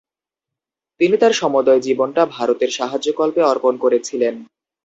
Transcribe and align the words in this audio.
তিনি 0.99 1.15
তাঁর 1.17 1.33
সমুদয় 1.33 1.81
জীবনটা 1.81 2.21
ভারতের 2.35 2.69
সাহায্যকল্পে 2.69 3.41
অর্পণ 3.43 3.73
করেছিলেন। 3.77 4.35